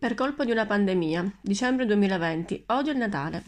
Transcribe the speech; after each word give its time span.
Per 0.00 0.14
colpa 0.14 0.46
di 0.46 0.50
una 0.50 0.64
pandemia, 0.64 1.30
dicembre 1.42 1.84
2020, 1.84 2.64
odio 2.68 2.92
il 2.92 2.96
Natale. 2.96 3.42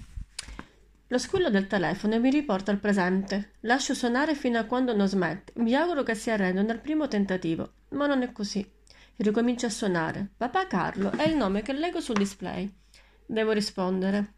Lo 1.06 1.16
squillo 1.16 1.48
del 1.48 1.66
telefono 1.66 2.20
mi 2.20 2.28
riporta 2.28 2.70
al 2.70 2.76
presente. 2.76 3.52
Lascio 3.60 3.94
suonare 3.94 4.34
fino 4.34 4.58
a 4.58 4.64
quando 4.64 4.94
non 4.94 5.08
smette. 5.08 5.54
Mi 5.62 5.74
auguro 5.74 6.02
che 6.02 6.14
si 6.14 6.28
arrenda 6.28 6.60
nel 6.60 6.80
primo 6.80 7.08
tentativo, 7.08 7.72
ma 7.92 8.06
non 8.06 8.20
è 8.20 8.32
così. 8.32 8.70
Ricomincia 9.16 9.68
a 9.68 9.70
suonare. 9.70 10.28
Papà 10.36 10.66
Carlo 10.66 11.12
è 11.12 11.26
il 11.26 11.36
nome 11.36 11.62
che 11.62 11.72
leggo 11.72 12.02
sul 12.02 12.16
display. 12.16 12.70
Devo 13.24 13.52
rispondere. 13.52 14.34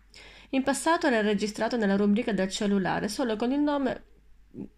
In 0.51 0.62
passato 0.62 1.09
era 1.09 1.21
registrato 1.21 1.77
nella 1.77 1.96
rubrica 1.96 2.33
del 2.33 2.49
cellulare 2.49 3.09
solo 3.09 3.35
con 3.35 3.51
il 3.51 3.59
nome 3.59 4.05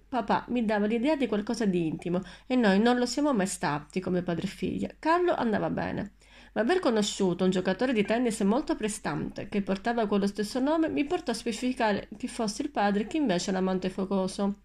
Papà 0.09 0.47
mi 0.49 0.65
dava 0.65 0.87
l'idea 0.87 1.17
di 1.17 1.27
qualcosa 1.27 1.67
di 1.67 1.87
intimo 1.87 2.23
e 2.47 2.57
noi 2.57 2.79
non 2.79 2.97
lo 2.97 3.05
siamo 3.05 3.35
mai 3.35 3.47
stati 3.47 4.01
come 4.01 4.23
padre 4.23 4.47
e 4.47 4.49
figlia. 4.49 4.89
Carlo 4.99 5.35
andava 5.35 5.69
bene 5.69 6.13
ma 6.57 6.63
aver 6.63 6.79
conosciuto 6.79 7.45
un 7.45 7.51
giocatore 7.51 7.93
di 7.93 8.03
tennis 8.03 8.41
molto 8.41 8.77
prestante 8.77 9.47
che 9.51 9.61
portava 9.61 10.07
quello 10.07 10.27
stesso 10.27 10.59
nome 10.59 10.89
mi 10.89 11.05
portò 11.05 11.33
a 11.33 11.35
specificare 11.35 12.09
chi 12.17 12.29
fosse 12.29 12.63
il 12.63 12.71
padre 12.71 13.03
e 13.03 13.07
chi 13.07 13.19
invece 13.19 13.53
l'amante 13.53 13.91
focoso. 13.91 14.63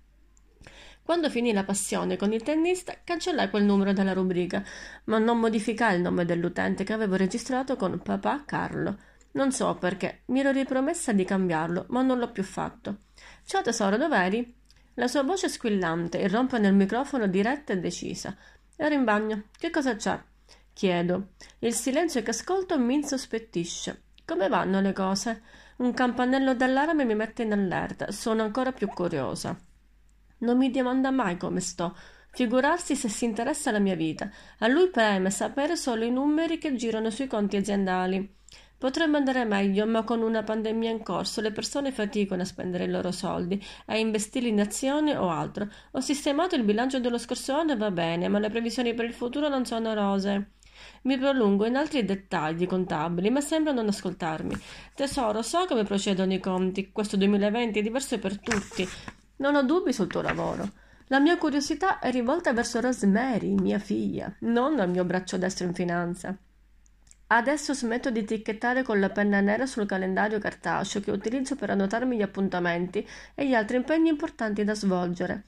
Quando 1.03 1.29
finì 1.29 1.51
la 1.51 1.65
passione 1.65 2.15
con 2.15 2.31
il 2.31 2.43
tennista, 2.43 2.95
cancellai 3.03 3.49
quel 3.49 3.65
numero 3.65 3.91
dalla 3.91 4.13
rubrica, 4.13 4.63
ma 5.05 5.17
non 5.17 5.39
modificai 5.39 5.97
il 5.97 6.01
nome 6.01 6.23
dell'utente 6.23 6.85
che 6.85 6.93
avevo 6.93 7.15
registrato 7.17 7.75
con 7.75 7.99
papà 8.01 8.45
Carlo. 8.45 8.97
Non 9.33 9.51
so 9.51 9.75
perché, 9.75 10.21
mi 10.27 10.39
ero 10.39 10.51
ripromessa 10.51 11.11
di 11.11 11.25
cambiarlo, 11.25 11.87
ma 11.89 12.01
non 12.01 12.19
l'ho 12.19 12.31
più 12.31 12.43
fatto. 12.43 12.99
Ciao 13.43 13.61
tesoro, 13.61 13.97
dov'eri? 13.97 14.55
La 14.93 15.07
sua 15.07 15.23
voce 15.23 15.49
squillante 15.49 16.19
irrompe 16.19 16.57
nel 16.57 16.73
microfono 16.73 17.27
diretta 17.27 17.73
e 17.73 17.79
decisa. 17.79 18.33
Ero 18.77 18.95
in 18.95 19.03
bagno. 19.03 19.45
Che 19.57 19.69
cosa 19.69 19.95
c'è? 19.95 20.17
Chiedo. 20.81 21.33
Il 21.59 21.75
silenzio 21.75 22.23
che 22.23 22.31
ascolto 22.31 22.79
mi 22.79 22.95
insospettisce. 22.95 24.05
Come 24.25 24.47
vanno 24.47 24.81
le 24.81 24.93
cose? 24.93 25.43
Un 25.77 25.93
campanello 25.93 26.55
d'allarme 26.55 27.05
mi 27.05 27.13
mette 27.13 27.43
in 27.43 27.51
allerta. 27.51 28.11
Sono 28.11 28.41
ancora 28.41 28.71
più 28.71 28.87
curiosa. 28.87 29.55
Non 30.39 30.57
mi 30.57 30.71
domanda 30.71 31.11
mai 31.11 31.37
come 31.37 31.59
sto. 31.59 31.95
Figurarsi 32.31 32.95
se 32.95 33.09
si 33.09 33.25
interessa 33.25 33.69
alla 33.69 33.77
mia 33.77 33.93
vita. 33.93 34.27
A 34.57 34.67
lui 34.67 34.89
preme 34.89 35.29
sapere 35.29 35.75
solo 35.75 36.03
i 36.03 36.09
numeri 36.09 36.57
che 36.57 36.73
girano 36.73 37.11
sui 37.11 37.27
conti 37.27 37.57
aziendali. 37.57 38.37
Potrebbe 38.75 39.17
andare 39.17 39.45
meglio, 39.45 39.85
ma 39.85 40.03
con 40.03 40.23
una 40.23 40.41
pandemia 40.41 40.89
in 40.89 41.03
corso 41.03 41.41
le 41.41 41.51
persone 41.51 41.91
faticano 41.91 42.41
a 42.41 42.45
spendere 42.45 42.85
i 42.85 42.89
loro 42.89 43.11
soldi, 43.11 43.63
a 43.85 43.97
investirli 43.97 44.49
in 44.49 44.59
azioni 44.61 45.11
o 45.11 45.29
altro. 45.29 45.69
Ho 45.91 45.99
sistemato 45.99 46.55
il 46.55 46.63
bilancio 46.63 46.99
dello 46.99 47.19
scorso 47.19 47.53
anno 47.53 47.73
e 47.73 47.77
va 47.77 47.91
bene, 47.91 48.27
ma 48.29 48.39
le 48.39 48.49
previsioni 48.49 48.95
per 48.95 49.05
il 49.05 49.13
futuro 49.13 49.47
non 49.47 49.63
sono 49.63 49.93
rose. 49.93 50.53
Mi 51.03 51.17
prolungo 51.17 51.65
in 51.65 51.75
altri 51.75 52.05
dettagli 52.05 52.67
contabili, 52.67 53.29
ma 53.29 53.41
sembra 53.41 53.71
non 53.71 53.87
ascoltarmi. 53.87 54.55
Tesoro, 54.93 55.41
so 55.41 55.65
come 55.65 55.83
procedono 55.83 56.33
i 56.33 56.39
conti. 56.39 56.91
Questo 56.91 57.17
2020 57.17 57.79
è 57.79 57.81
diverso 57.81 58.19
per 58.19 58.39
tutti. 58.39 58.87
Non 59.37 59.55
ho 59.55 59.63
dubbi 59.63 59.93
sul 59.93 60.07
tuo 60.07 60.21
lavoro. 60.21 60.69
La 61.07 61.19
mia 61.19 61.37
curiosità 61.37 61.99
è 61.99 62.09
rivolta 62.09 62.53
verso 62.53 62.79
Rosemary, 62.79 63.53
mia 63.55 63.79
figlia, 63.79 64.33
non 64.41 64.79
al 64.79 64.89
mio 64.89 65.03
braccio 65.03 65.37
destro 65.37 65.65
in 65.65 65.73
finanza. 65.73 66.37
Adesso 67.33 67.73
smetto 67.73 68.11
di 68.11 68.19
etichettare 68.19 68.83
con 68.83 68.99
la 68.99 69.09
penna 69.09 69.39
nera 69.39 69.65
sul 69.65 69.85
calendario 69.85 70.37
cartaceo 70.37 71.01
che 71.01 71.11
utilizzo 71.11 71.55
per 71.55 71.69
annotarmi 71.69 72.17
gli 72.17 72.21
appuntamenti 72.21 73.07
e 73.35 73.47
gli 73.47 73.53
altri 73.53 73.77
impegni 73.77 74.09
importanti 74.09 74.63
da 74.63 74.73
svolgere. 74.73 75.43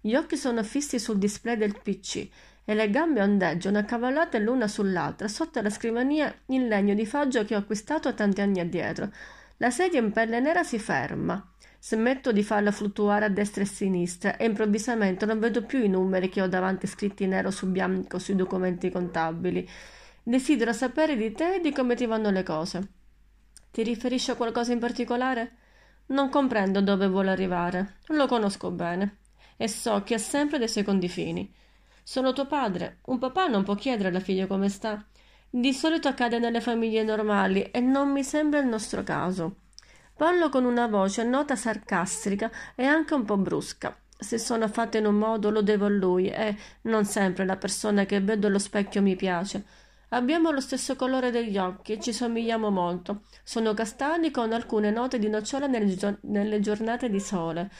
Gli 0.00 0.14
occhi 0.14 0.36
sono 0.36 0.62
fissi 0.62 0.98
sul 0.98 1.18
display 1.18 1.56
del 1.56 1.80
PC 1.80 2.28
e 2.68 2.74
le 2.74 2.90
gambe 2.90 3.22
ondeggiano 3.22 3.78
accavallate 3.78 4.38
l'una 4.38 4.68
sull'altra 4.68 5.26
sotto 5.26 5.58
la 5.62 5.70
scrivania 5.70 6.30
in 6.48 6.68
legno 6.68 6.92
di 6.92 7.06
faggio 7.06 7.42
che 7.46 7.54
ho 7.54 7.58
acquistato 7.60 8.12
tanti 8.12 8.42
anni 8.42 8.60
addietro. 8.60 9.10
La 9.56 9.70
sedia 9.70 9.98
in 9.98 10.12
pelle 10.12 10.38
nera 10.38 10.62
si 10.62 10.78
ferma. 10.78 11.42
Smetto 11.80 12.30
di 12.30 12.42
farla 12.42 12.70
fluttuare 12.70 13.24
a 13.24 13.30
destra 13.30 13.62
e 13.62 13.64
a 13.64 13.68
sinistra 13.68 14.36
e 14.36 14.44
improvvisamente 14.44 15.24
non 15.24 15.38
vedo 15.38 15.62
più 15.62 15.82
i 15.82 15.88
numeri 15.88 16.28
che 16.28 16.42
ho 16.42 16.46
davanti 16.46 16.86
scritti 16.86 17.26
nero 17.26 17.50
su 17.50 17.68
bianco 17.68 18.18
sui 18.18 18.36
documenti 18.36 18.90
contabili. 18.90 19.66
Desidero 20.22 20.74
sapere 20.74 21.16
di 21.16 21.32
te 21.32 21.54
e 21.54 21.60
di 21.60 21.72
come 21.72 21.94
ti 21.94 22.04
vanno 22.04 22.28
le 22.28 22.42
cose. 22.42 22.88
Ti 23.70 23.82
riferisci 23.82 24.30
a 24.30 24.34
qualcosa 24.34 24.72
in 24.72 24.78
particolare? 24.78 25.52
Non 26.08 26.28
comprendo 26.28 26.82
dove 26.82 27.08
vuole 27.08 27.30
arrivare. 27.30 27.94
Lo 28.08 28.26
conosco 28.26 28.70
bene 28.70 29.20
e 29.56 29.68
so 29.68 30.02
che 30.02 30.12
ha 30.12 30.18
sempre 30.18 30.58
dei 30.58 30.68
secondi 30.68 31.08
fini. 31.08 31.50
Sono 32.10 32.32
tuo 32.32 32.46
padre. 32.46 33.00
Un 33.08 33.18
papà 33.18 33.48
non 33.48 33.64
può 33.64 33.74
chiedere 33.74 34.08
alla 34.08 34.18
figlia 34.18 34.46
come 34.46 34.70
sta. 34.70 35.04
Di 35.50 35.74
solito 35.74 36.08
accade 36.08 36.38
nelle 36.38 36.62
famiglie 36.62 37.02
normali 37.02 37.64
e 37.64 37.80
non 37.80 38.10
mi 38.12 38.24
sembra 38.24 38.60
il 38.60 38.66
nostro 38.66 39.02
caso. 39.02 39.56
Parlo 40.16 40.48
con 40.48 40.64
una 40.64 40.86
voce 40.86 41.22
nota 41.22 41.54
sarcastica 41.54 42.50
e 42.74 42.86
anche 42.86 43.12
un 43.12 43.26
po' 43.26 43.36
brusca. 43.36 43.94
Se 44.18 44.38
sono 44.38 44.66
fatta 44.68 44.96
in 44.96 45.04
un 45.04 45.16
modo 45.16 45.50
lo 45.50 45.60
devo 45.60 45.84
a 45.84 45.90
lui 45.90 46.30
e 46.30 46.56
non 46.84 47.04
sempre 47.04 47.44
la 47.44 47.58
persona 47.58 48.06
che 48.06 48.22
vedo 48.22 48.46
allo 48.46 48.58
specchio 48.58 49.02
mi 49.02 49.14
piace. 49.14 49.62
Abbiamo 50.08 50.50
lo 50.50 50.60
stesso 50.60 50.96
colore 50.96 51.30
degli 51.30 51.58
occhi 51.58 51.92
e 51.92 52.00
ci 52.00 52.14
somigliamo 52.14 52.70
molto. 52.70 53.24
Sono 53.44 53.74
castani 53.74 54.30
con 54.30 54.54
alcune 54.54 54.90
note 54.90 55.18
di 55.18 55.28
nocciola 55.28 55.66
nelle 55.66 56.60
giornate 56.60 57.10
di 57.10 57.20
sole. 57.20 57.70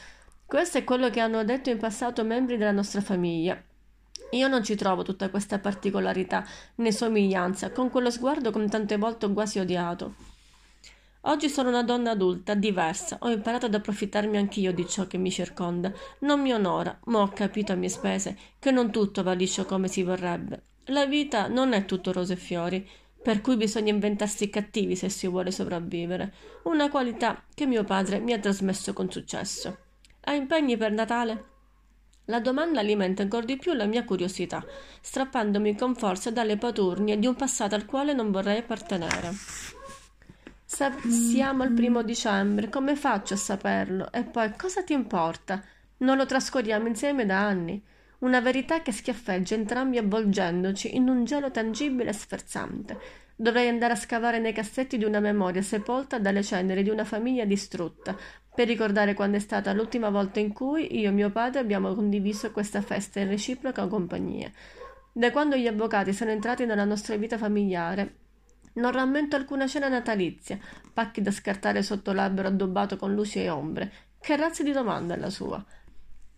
Questo 0.45 0.77
è 0.77 0.83
quello 0.83 1.09
che 1.09 1.19
hanno 1.19 1.43
detto 1.43 1.71
in 1.71 1.79
passato 1.79 2.23
membri 2.23 2.57
della 2.57 2.71
nostra 2.71 3.01
famiglia 3.01 3.59
io 4.31 4.47
non 4.47 4.63
ci 4.63 4.75
trovo 4.75 5.03
tutta 5.03 5.29
questa 5.29 5.59
particolarità 5.59 6.45
né 6.75 6.91
somiglianza 6.91 7.71
con 7.71 7.89
quello 7.89 8.11
sguardo 8.11 8.51
che 8.51 8.65
tante 8.67 8.97
volte 8.97 9.25
ho 9.25 9.33
quasi 9.33 9.59
odiato. 9.59 10.15
Oggi 11.23 11.49
sono 11.49 11.67
una 11.67 11.83
donna 11.83 12.11
adulta, 12.11 12.53
diversa, 12.53 13.17
ho 13.21 13.29
imparato 13.29 13.65
ad 13.65 13.73
approfittarmi 13.73 14.37
anch'io 14.37 14.71
di 14.71 14.87
ciò 14.87 15.05
che 15.05 15.17
mi 15.17 15.29
circonda. 15.29 15.91
Non 16.19 16.41
mi 16.41 16.53
onora, 16.53 16.97
ma 17.05 17.19
ho 17.19 17.27
capito 17.27 17.73
a 17.73 17.75
mie 17.75 17.89
spese 17.89 18.37
che 18.57 18.71
non 18.71 18.89
tutto 18.89 19.21
va 19.21 19.33
liscio 19.33 19.65
come 19.65 19.89
si 19.89 20.01
vorrebbe. 20.01 20.63
La 20.85 21.05
vita 21.05 21.47
non 21.47 21.73
è 21.73 21.83
tutto 21.85 22.13
rose 22.13 22.33
e 22.33 22.37
fiori, 22.37 22.87
per 23.21 23.41
cui 23.41 23.57
bisogna 23.57 23.91
inventarsi 23.91 24.49
cattivi 24.49 24.95
se 24.95 25.09
si 25.09 25.27
vuole 25.27 25.51
sopravvivere, 25.51 26.33
una 26.63 26.89
qualità 26.89 27.43
che 27.53 27.65
mio 27.65 27.83
padre 27.83 28.19
mi 28.19 28.31
ha 28.31 28.39
trasmesso 28.39 28.93
con 28.93 29.11
successo. 29.11 29.77
Ha 30.21 30.33
impegni 30.33 30.77
per 30.77 30.93
Natale? 30.93 31.45
La 32.29 32.39
domanda 32.39 32.79
alimenta 32.79 33.23
ancor 33.23 33.43
di 33.43 33.57
più 33.57 33.73
la 33.73 33.85
mia 33.85 34.05
curiosità, 34.05 34.63
strappandomi 35.01 35.75
con 35.75 35.95
forza 35.95 36.29
dalle 36.29 36.57
paturnie 36.57 37.17
di 37.17 37.25
un 37.25 37.33
passato 37.33 37.73
al 37.73 37.85
quale 37.85 38.13
non 38.13 38.29
vorrei 38.29 38.59
appartenere. 38.59 39.31
Sa- 40.63 40.95
siamo 41.07 41.63
al 41.63 41.71
primo 41.71 42.03
dicembre, 42.03 42.69
come 42.69 42.95
faccio 42.95 43.33
a 43.33 43.37
saperlo? 43.37 44.11
E 44.11 44.23
poi 44.25 44.53
cosa 44.55 44.83
ti 44.83 44.93
importa? 44.93 45.63
Non 45.97 46.17
lo 46.17 46.27
trascorriamo 46.27 46.87
insieme 46.87 47.25
da 47.25 47.39
anni. 47.39 47.83
Una 48.19 48.41
verità 48.41 48.83
che 48.83 48.91
schiaffeggia 48.91 49.55
entrambi 49.55 49.97
avvolgendoci 49.97 50.95
in 50.95 51.09
un 51.09 51.23
gelo 51.23 51.49
tangibile 51.49 52.11
e 52.11 52.13
sferzante. 52.13 52.99
Dovrei 53.41 53.69
andare 53.69 53.93
a 53.93 53.95
scavare 53.95 54.37
nei 54.37 54.51
cassetti 54.51 54.97
di 54.97 55.05
una 55.05 55.21
memoria 55.21 55.61
sepolta 55.61 56.19
dalle 56.19 56.43
ceneri 56.43 56.83
di 56.83 56.89
una 56.89 57.05
famiglia 57.05 57.45
distrutta, 57.45 58.13
per 58.53 58.67
ricordare 58.67 59.13
quando 59.13 59.37
è 59.37 59.39
stata 59.39 59.71
l'ultima 59.71 60.09
volta 60.09 60.41
in 60.41 60.51
cui 60.51 60.99
io 60.99 61.07
e 61.07 61.13
mio 61.13 61.29
padre 61.29 61.61
abbiamo 61.61 61.95
condiviso 61.95 62.51
questa 62.51 62.81
festa 62.81 63.21
in 63.21 63.29
reciproca 63.29 63.87
compagnia. 63.87 64.51
Da 65.13 65.31
quando 65.31 65.55
gli 65.55 65.67
avvocati 65.67 66.11
sono 66.11 66.31
entrati 66.31 66.65
nella 66.65 66.83
nostra 66.83 67.15
vita 67.15 67.37
familiare, 67.37 68.15
non 68.73 68.91
rammento 68.91 69.37
alcuna 69.37 69.67
cena 69.67 69.87
natalizia, 69.87 70.59
pacchi 70.93 71.21
da 71.21 71.31
scartare 71.31 71.81
sotto 71.81 72.11
l'albero 72.11 72.49
addobbato 72.49 72.97
con 72.97 73.13
luci 73.13 73.41
e 73.41 73.49
ombre. 73.49 73.91
Che 74.19 74.35
razza 74.35 74.63
di 74.63 74.73
domanda 74.73 75.13
è 75.13 75.17
la 75.17 75.29
sua? 75.29 75.65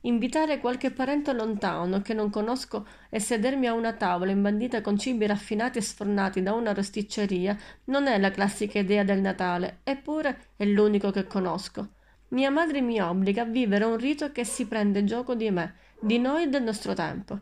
Invitare 0.03 0.59
qualche 0.59 0.89
parente 0.89 1.31
lontano 1.31 2.01
che 2.01 2.15
non 2.15 2.31
conosco 2.31 2.87
e 3.09 3.19
sedermi 3.19 3.67
a 3.67 3.73
una 3.73 3.93
tavola 3.93 4.31
imbandita 4.31 4.81
con 4.81 4.97
cibi 4.97 5.27
raffinati 5.27 5.77
e 5.77 5.81
sfornati 5.81 6.41
da 6.41 6.53
una 6.53 6.73
rosticceria 6.73 7.55
non 7.85 8.07
è 8.07 8.17
la 8.17 8.31
classica 8.31 8.79
idea 8.79 9.03
del 9.03 9.21
Natale, 9.21 9.81
eppure 9.83 10.47
è 10.55 10.65
l'unico 10.65 11.11
che 11.11 11.27
conosco. 11.27 11.89
Mia 12.29 12.49
madre 12.49 12.81
mi 12.81 12.99
obbliga 12.99 13.43
a 13.43 13.45
vivere 13.45 13.83
un 13.83 13.97
rito 13.97 14.31
che 14.31 14.43
si 14.43 14.65
prende 14.65 15.03
gioco 15.03 15.35
di 15.35 15.51
me, 15.51 15.75
di 15.99 16.17
noi 16.17 16.43
e 16.43 16.47
del 16.47 16.63
nostro 16.63 16.95
tempo. 16.95 17.39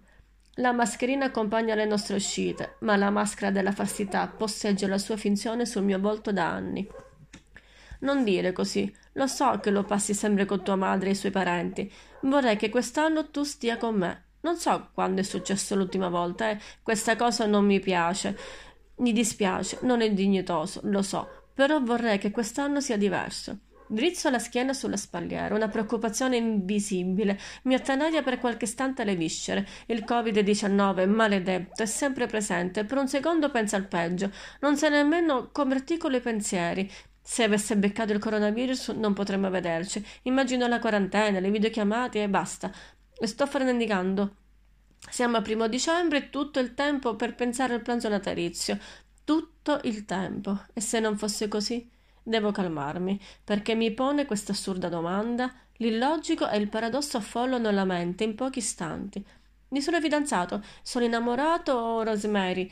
La 0.56 0.74
mascherina 0.74 1.26
accompagna 1.26 1.76
le 1.76 1.86
nostre 1.86 2.18
uscite, 2.18 2.76
ma 2.80 2.98
la 2.98 3.10
maschera 3.10 3.52
della 3.52 3.72
falsità 3.72 4.28
posseggia 4.28 4.88
la 4.90 4.98
sua 4.98 5.16
finzione 5.16 5.66
sul 5.66 5.84
mio 5.84 6.00
volto 6.00 6.34
da 6.34 6.50
anni. 6.50 6.86
Non 8.00 8.24
dire 8.24 8.52
così, 8.54 8.94
lo 9.14 9.28
so 9.28 9.60
che 9.60 9.72
lo 9.72 9.84
passi 9.84 10.14
sempre 10.14 10.46
con 10.46 10.64
tua 10.64 10.76
madre 10.76 11.10
e 11.10 11.12
i 11.12 11.16
suoi 11.16 11.32
parenti. 11.32 11.92
Vorrei 12.22 12.56
che 12.56 12.70
quest'anno 12.70 13.30
tu 13.30 13.44
stia 13.44 13.78
con 13.78 13.96
me. 13.96 14.24
Non 14.42 14.56
so 14.56 14.90
quando 14.94 15.20
è 15.20 15.24
successo 15.24 15.76
l'ultima 15.76 16.08
volta, 16.08 16.50
eh. 16.50 16.60
Questa 16.82 17.16
cosa 17.16 17.46
non 17.46 17.66
mi 17.66 17.80
piace. 17.80 18.38
Mi 18.98 19.12
dispiace, 19.12 19.80
non 19.82 20.02
è 20.02 20.12
dignitoso, 20.12 20.82
lo 20.84 21.02
so, 21.02 21.28
però 21.54 21.82
vorrei 21.82 22.18
che 22.18 22.32
quest'anno 22.32 22.80
sia 22.80 22.98
diverso. 22.98 23.58
Drizzo 23.92 24.30
la 24.30 24.38
schiena 24.38 24.72
sulla 24.74 24.98
spalliera, 24.98 25.56
una 25.56 25.68
preoccupazione 25.68 26.38
invisibile 26.38 27.40
mi 27.64 27.74
attanaglia 27.74 28.22
per 28.22 28.38
qualche 28.38 28.66
istante 28.66 29.04
le 29.04 29.16
viscere. 29.16 29.68
Il 29.88 30.04
Covid-19, 30.08 31.10
maledetto, 31.10 31.82
è 31.82 31.88
sempre 31.88 32.28
presente. 32.28 32.86
Per 32.86 33.00
un 33.00 33.08
secondo 33.08 33.50
pensa 33.50 33.78
al 33.78 33.88
peggio. 33.88 34.30
Non 34.60 34.78
sa 34.78 34.90
nemmeno 34.90 35.50
come 35.52 35.74
articolo 35.74 36.18
i 36.18 36.22
pensieri. 36.22 36.88
Se 37.32 37.44
avesse 37.44 37.78
beccato 37.78 38.12
il 38.12 38.18
coronavirus 38.18 38.88
non 38.88 39.14
potremmo 39.14 39.52
vederci. 39.52 40.04
Immagino 40.24 40.66
la 40.66 40.80
quarantena, 40.80 41.40
le 41.40 41.52
videochiamate 41.52 42.24
e 42.24 42.28
basta. 42.28 42.72
Sto 43.22 43.46
frenendicando. 43.46 44.36
Siamo 45.12 45.38
a 45.38 45.42
primo 45.44 45.68
dicembre 45.68 46.18
e 46.18 46.30
tutto 46.32 46.60
il 46.60 46.74
tempo 46.74 47.16
per 47.16 47.36
pensare 47.36 47.76
al 47.76 47.84
pranzo 47.84 48.10
natalizio. 48.10 48.80
Tutto 49.24 49.80
il 49.84 50.06
tempo. 50.06 50.60
E 50.74 50.82
se 50.82 51.00
non 51.00 51.20
fosse 51.20 51.48
così? 51.48 51.88
Devo 52.24 52.50
calmarmi, 52.52 53.22
perché 53.44 53.76
mi 53.76 53.92
pone 53.92 54.26
questa 54.26 54.54
assurda 54.54 54.90
domanda. 54.90 55.54
L'illogico 55.74 56.50
e 56.50 56.58
il 56.58 56.68
paradosso 56.68 57.18
affollano 57.18 57.70
la 57.70 57.86
mente 57.86 58.24
in 58.24 58.34
pochi 58.34 58.58
istanti. 58.58 59.24
Mi 59.68 59.82
sono 59.82 60.02
fidanzato, 60.02 60.64
sono 60.82 61.06
innamorato 61.06 61.74
o 61.74 62.02
Rosemary? 62.02 62.72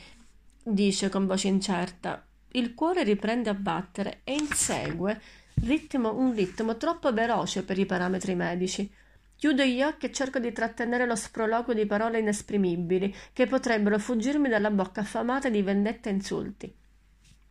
dice 0.63 1.09
con 1.09 1.27
voce 1.27 1.47
incerta. 1.47 2.26
Il 2.57 2.73
cuore 2.73 3.03
riprende 3.03 3.51
a 3.51 3.53
battere 3.53 4.21
e 4.23 4.33
insegue 4.33 5.21
ritmo, 5.61 6.17
un 6.17 6.33
ritmo 6.33 6.75
troppo 6.75 7.13
veloce 7.13 7.63
per 7.63 7.77
i 7.77 7.85
parametri 7.85 8.33
medici. 8.33 8.91
Chiudo 9.35 9.61
gli 9.61 9.83
occhi 9.83 10.07
e 10.07 10.11
cerco 10.11 10.39
di 10.39 10.51
trattenere 10.51 11.05
lo 11.05 11.15
sproloquio 11.15 11.75
di 11.75 11.85
parole 11.85 12.17
inesprimibili 12.17 13.15
che 13.31 13.45
potrebbero 13.45 13.99
fuggirmi 13.99 14.49
dalla 14.49 14.71
bocca 14.71 15.01
affamata 15.01 15.49
di 15.49 15.61
vendette 15.61 16.09
e 16.09 16.13
insulti. 16.13 16.75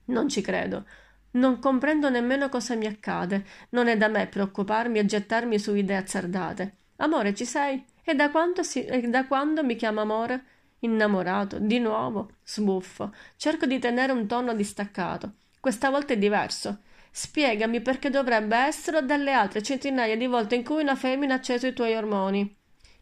Non 0.06 0.28
ci 0.28 0.40
credo. 0.40 0.84
Non 1.32 1.60
comprendo 1.60 2.10
nemmeno 2.10 2.48
cosa 2.48 2.74
mi 2.74 2.86
accade. 2.86 3.44
Non 3.70 3.86
è 3.86 3.96
da 3.96 4.08
me 4.08 4.26
preoccuparmi 4.26 4.98
e 4.98 5.04
gettarmi 5.04 5.56
su 5.60 5.72
idee 5.76 5.98
azzardate. 5.98 6.78
Amore, 6.96 7.32
ci 7.32 7.44
sei? 7.44 7.84
E 8.02 8.14
da, 8.16 8.28
si... 8.62 8.84
e 8.84 9.02
da 9.02 9.24
quando 9.28 9.62
mi 9.62 9.76
chiama 9.76 10.00
amore? 10.00 10.44
Innamorato, 10.80 11.58
di 11.58 11.78
nuovo, 11.78 12.30
sbuffo. 12.44 13.14
Cerco 13.36 13.66
di 13.66 13.78
tenere 13.78 14.12
un 14.12 14.26
tono 14.26 14.54
distaccato. 14.54 15.32
Questa 15.58 15.90
volta 15.90 16.12
è 16.12 16.18
diverso. 16.18 16.80
Spiegami 17.10 17.80
perché 17.80 18.10
dovrebbe 18.10 18.56
esserlo 18.56 19.00
dalle 19.00 19.32
altre 19.32 19.62
centinaia 19.62 20.16
di 20.16 20.26
volte 20.26 20.54
in 20.54 20.64
cui 20.64 20.82
una 20.82 20.94
femmina 20.94 21.34
ha 21.34 21.36
acceso 21.38 21.66
i 21.66 21.72
tuoi 21.72 21.94
ormoni. 21.94 22.56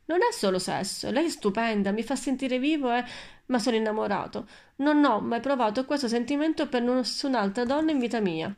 Non 0.06 0.18
è 0.18 0.32
solo 0.32 0.58
sesso, 0.58 1.10
lei 1.10 1.26
è 1.26 1.30
stupenda, 1.30 1.90
mi 1.90 2.02
fa 2.02 2.14
sentire 2.14 2.58
vivo 2.58 2.92
e 2.92 3.04
ma 3.46 3.58
sono 3.58 3.76
innamorato. 3.76 4.46
Non 4.76 5.04
ho 5.04 5.20
mai 5.20 5.40
provato 5.40 5.84
questo 5.84 6.08
sentimento 6.08 6.68
per 6.68 6.82
nessun'altra 6.82 7.64
donna 7.64 7.90
in 7.90 7.98
vita 7.98 8.20
mia. 8.20 8.54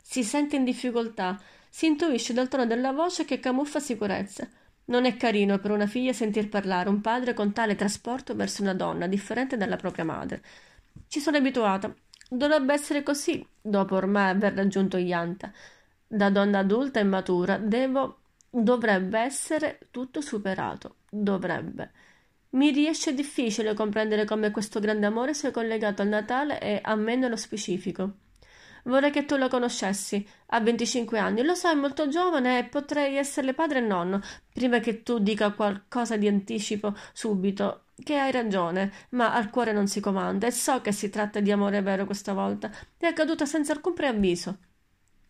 Si 0.00 0.22
sente 0.22 0.56
in 0.56 0.64
difficoltà, 0.64 1.40
si 1.68 1.86
intuisce 1.86 2.32
dal 2.32 2.48
tono 2.48 2.66
della 2.66 2.92
voce 2.92 3.24
che 3.24 3.40
camuffa 3.40 3.80
sicurezza. 3.80 4.48
Non 4.86 5.04
è 5.04 5.16
carino 5.16 5.58
per 5.58 5.70
una 5.70 5.86
figlia 5.86 6.12
sentir 6.12 6.48
parlare 6.48 6.88
un 6.88 7.00
padre 7.00 7.34
con 7.34 7.52
tale 7.52 7.76
trasporto 7.76 8.34
verso 8.34 8.62
una 8.62 8.74
donna 8.74 9.06
differente 9.06 9.56
dalla 9.56 9.76
propria 9.76 10.04
madre. 10.04 10.42
Ci 11.08 11.20
sono 11.20 11.36
abituata. 11.36 11.94
Dovrebbe 12.28 12.72
essere 12.72 13.02
così, 13.02 13.46
dopo 13.60 13.94
ormai 13.94 14.30
aver 14.30 14.54
raggiunto 14.54 14.96
Yanta. 14.96 15.52
Da 16.06 16.30
donna 16.30 16.58
adulta 16.58 17.00
e 17.00 17.04
matura 17.04 17.58
devo 17.58 18.18
dovrebbe 18.50 19.18
essere 19.18 19.78
tutto 19.90 20.20
superato. 20.20 20.96
Dovrebbe. 21.08 21.90
Mi 22.50 22.70
riesce 22.70 23.14
difficile 23.14 23.72
comprendere 23.74 24.24
come 24.26 24.50
questo 24.50 24.78
grande 24.78 25.06
amore 25.06 25.32
sia 25.32 25.50
collegato 25.50 26.02
al 26.02 26.08
Natale 26.08 26.60
e 26.60 26.80
a 26.82 26.94
me 26.96 27.16
nello 27.16 27.36
specifico. 27.36 28.12
Vorrei 28.84 29.10
che 29.10 29.24
tu 29.24 29.36
lo 29.36 29.48
conoscessi. 29.48 30.26
Ha 30.46 30.60
25 30.60 31.18
anni, 31.18 31.42
lo 31.42 31.54
sai, 31.54 31.72
è 31.72 31.78
molto 31.78 32.08
giovane 32.08 32.58
e 32.58 32.64
potrei 32.64 33.16
esserle 33.16 33.54
padre 33.54 33.78
e 33.78 33.82
nonno. 33.82 34.20
Prima 34.52 34.80
che 34.80 35.02
tu 35.02 35.18
dica 35.18 35.52
qualcosa 35.52 36.16
di 36.16 36.26
anticipo 36.26 36.94
subito, 37.12 37.84
che 38.02 38.18
hai 38.18 38.32
ragione, 38.32 38.92
ma 39.10 39.32
al 39.34 39.50
cuore 39.50 39.72
non 39.72 39.86
si 39.86 40.00
comanda 40.00 40.46
e 40.46 40.50
so 40.50 40.80
che 40.80 40.92
si 40.92 41.10
tratta 41.10 41.40
di 41.40 41.52
amore 41.52 41.80
vero 41.82 42.04
questa 42.04 42.32
volta. 42.32 42.70
È 42.96 43.06
accaduta 43.06 43.46
senza 43.46 43.72
alcun 43.72 43.94
preavviso. 43.94 44.58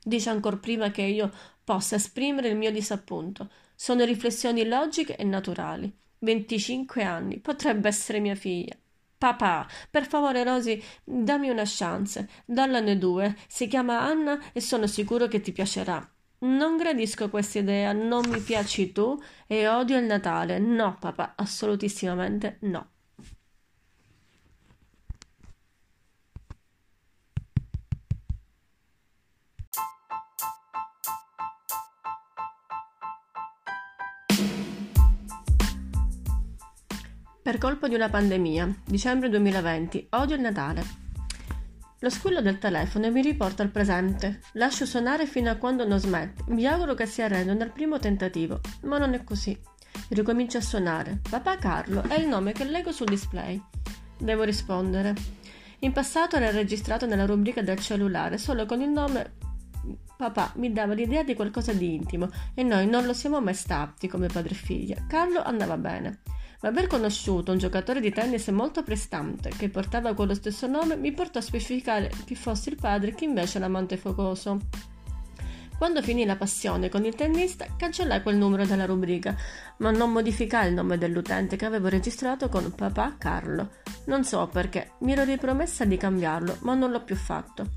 Dice 0.03 0.31
ancor 0.31 0.59
prima 0.59 0.91
che 0.91 1.03
io 1.03 1.31
possa 1.63 1.97
esprimere 1.97 2.49
il 2.49 2.57
mio 2.57 2.73
disappunto. 2.73 3.51
Sono 3.75 4.05
riflessioni 4.05 4.67
logiche 4.67 5.17
e 5.17 5.25
naturali. 5.25 5.95
25 6.19 7.03
anni, 7.03 7.39
potrebbe 7.39 7.89
essere 7.89 8.21
mia 8.21 8.35
figlia. 8.35 8.77
Papà, 9.23 9.69
per 9.89 10.05
favore, 10.05 10.43
Rosy, 10.43 10.83
dammi 11.05 11.49
una 11.49 11.63
chance. 11.65 12.29
Dallane 12.45 12.99
due. 12.99 13.37
Si 13.47 13.69
chiama 13.69 14.01
Anna 14.01 14.37
e 14.53 14.61
sono 14.61 14.89
sicuro 14.89 15.29
che 15.29 15.41
ti 15.41 15.53
piacerà. 15.53 16.05
Non 16.41 16.77
gradisco 16.77 17.31
questa 17.31 17.61
idea, 17.61 17.93
non 17.93 18.29
mi 18.29 18.41
piaci 18.41 18.91
tu 18.91 19.17
e 19.47 19.69
odio 19.69 19.97
il 19.97 20.07
Natale. 20.07 20.59
No, 20.59 20.97
papà, 20.99 21.35
assolutissimamente 21.37 22.57
no. 22.63 22.92
Per 37.43 37.59
colpo 37.59 37.89
di 37.89 37.97
una 37.97 38.09
pandemia, 38.09 38.83
dicembre 38.85 39.29
2020, 39.29 40.06
odio 40.11 40.37
il 40.37 40.43
Natale. 40.43 40.85
Lo 41.99 42.09
squillo 42.09 42.41
del 42.41 42.59
telefono 42.59 43.11
mi 43.11 43.21
riporta 43.21 43.65
al 43.65 43.71
presente. 43.71 44.43
Lascio 44.53 44.87
suonare 44.87 45.27
fino 45.27 45.50
a 45.50 45.56
quando 45.56 45.85
non 45.85 45.99
smette. 45.99 46.44
Mi 46.53 46.67
auguro 46.67 46.94
che 46.94 47.05
si 47.06 47.21
arrenda 47.21 47.53
dal 47.55 47.73
primo 47.73 47.99
tentativo, 47.99 48.61
ma 48.83 48.99
non 48.99 49.15
è 49.15 49.25
così. 49.25 49.59
Ricomincia 50.11 50.59
a 50.59 50.61
suonare. 50.61 51.21
Papà 51.29 51.56
Carlo 51.56 52.03
è 52.03 52.15
il 52.15 52.29
nome 52.29 52.53
che 52.53 52.62
leggo 52.62 52.93
sul 52.93 53.09
display. 53.09 53.61
Devo 54.17 54.44
rispondere. 54.44 55.12
In 55.81 55.91
passato 55.91 56.37
era 56.37 56.53
registrato 56.53 57.06
nella 57.06 57.27
rubrica 57.27 57.61
del 57.61 57.81
cellulare 57.81 58.39
solo 58.39 58.67
con 58.67 58.81
il 58.81 58.89
nome 58.89 59.33
Papà 60.17 60.53
mi 60.59 60.73
dava 60.73 60.94
l'idea 60.94 61.25
di 61.25 61.35
qualcosa 61.35 61.73
di 61.73 61.93
intimo 61.93 62.31
e 62.55 62.62
noi 62.62 62.87
non 62.87 63.05
lo 63.05 63.12
siamo 63.12 63.41
mai 63.41 63.55
stati 63.55 64.06
come 64.06 64.29
padre 64.29 64.53
e 64.53 64.56
figlia. 64.56 65.05
Carlo 65.09 65.43
andava 65.43 65.77
bene 65.77 66.21
ma 66.62 66.69
aver 66.69 66.87
conosciuto 66.87 67.53
un 67.53 67.59
giocatore 67.59 68.00
di 68.00 68.12
tennis 68.12 68.49
molto 68.49 68.82
prestante 68.82 69.50
che 69.50 69.69
portava 69.69 70.14
quello 70.14 70.35
stesso 70.35 70.67
nome 70.67 70.97
mi 70.97 71.12
portò 71.12 71.41
a 71.41 71.43
specificare 71.43 72.11
chi 72.25 72.35
fosse 72.35 72.70
il 72.70 72.76
padre 72.76 73.11
e 73.11 73.14
chi 73.14 73.25
invece 73.25 73.59
l'amante 73.59 73.97
focoso. 73.97 74.59
Quando 75.76 76.00
finì 76.00 76.25
la 76.25 76.37
passione 76.37 76.88
con 76.88 77.05
il 77.05 77.17
tennista, 77.17 77.67
cancellai 77.76 78.23
quel 78.23 78.37
numero 78.37 78.64
dalla 78.64 78.85
rubrica, 78.85 79.37
ma 79.79 79.91
non 79.91 80.12
modificai 80.12 80.69
il 80.69 80.75
nome 80.75 80.97
dell'utente 80.97 81.56
che 81.56 81.64
avevo 81.64 81.88
registrato 81.88 82.49
con 82.49 82.73
papà 82.73 83.17
Carlo. 83.19 83.70
Non 84.05 84.23
so 84.23 84.47
perché, 84.47 84.93
mi 85.00 85.11
ero 85.11 85.25
ripromessa 85.25 85.85
di 85.85 85.97
cambiarlo, 85.97 86.58
ma 86.61 86.75
non 86.75 86.93
l'ho 86.93 87.03
più 87.03 87.17
fatto. 87.17 87.70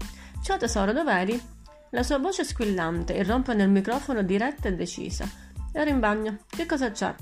Ciao 0.43 0.57
tesoro, 0.57 0.93
dov'eri? 0.93 1.41
La 1.89 2.03
sua 2.03 2.19
voce 2.19 2.43
squillante 2.43 3.13
irrompe 3.13 3.55
nel 3.55 3.69
microfono 3.69 4.21
diretta 4.21 4.67
e 4.67 4.75
decisa. 4.75 5.27
Ero 5.71 5.89
in 5.89 5.99
bagno. 5.99 6.37
Che 6.47 6.67
cosa 6.67 6.91
c'è? 6.91 7.15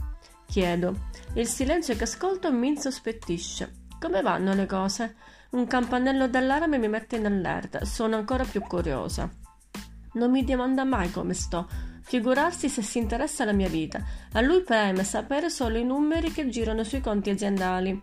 Chiedo. 0.53 1.07
Il 1.33 1.47
silenzio 1.47 1.95
che 1.95 2.03
ascolto 2.03 2.53
mi 2.53 2.67
insospettisce. 2.67 3.85
Come 3.99 4.21
vanno 4.21 4.53
le 4.53 4.67
cose? 4.67 5.15
Un 5.53 5.65
campanello 5.65 6.27
d'allarme 6.27 6.77
mi 6.77 6.87
mette 6.87 7.15
in 7.15 7.25
allerta. 7.25 7.85
Sono 7.85 8.17
ancora 8.17 8.43
più 8.43 8.61
curiosa. 8.61 9.27
Non 10.11 10.29
mi 10.29 10.43
domanda 10.43 10.83
mai 10.83 11.09
come 11.09 11.33
sto. 11.33 11.67
Figurarsi 12.03 12.69
se 12.69 12.83
si 12.83 12.99
interessa 12.99 13.41
alla 13.41 13.51
mia 13.51 13.67
vita. 13.67 13.99
A 14.33 14.41
lui 14.41 14.61
preme 14.61 15.03
sapere 15.03 15.49
solo 15.49 15.79
i 15.79 15.83
numeri 15.83 16.31
che 16.31 16.47
girano 16.49 16.83
sui 16.83 17.01
conti 17.01 17.31
aziendali. 17.31 17.99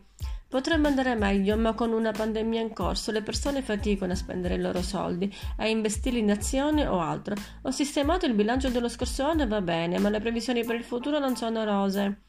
Potrebbe 0.50 0.88
andare 0.88 1.14
meglio, 1.14 1.56
ma 1.56 1.74
con 1.74 1.92
una 1.92 2.10
pandemia 2.10 2.60
in 2.60 2.72
corso 2.72 3.12
le 3.12 3.22
persone 3.22 3.62
faticano 3.62 4.14
a 4.14 4.16
spendere 4.16 4.54
i 4.56 4.60
loro 4.60 4.82
soldi, 4.82 5.32
a 5.58 5.68
investirli 5.68 6.18
in 6.18 6.32
azioni 6.32 6.84
o 6.84 6.98
altro. 6.98 7.36
Ho 7.62 7.70
sistemato 7.70 8.26
il 8.26 8.34
bilancio 8.34 8.68
dello 8.68 8.88
scorso 8.88 9.22
anno 9.22 9.42
e 9.42 9.46
va 9.46 9.60
bene, 9.60 10.00
ma 10.00 10.08
le 10.08 10.18
previsioni 10.18 10.64
per 10.64 10.74
il 10.74 10.82
futuro 10.82 11.20
non 11.20 11.36
sono 11.36 11.62
rose. 11.62 12.22